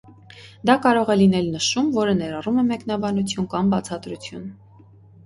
[0.69, 4.49] Դա կարող է լինել նշում, որը ներառում է մեկնաբանություն կամ բացատրություն։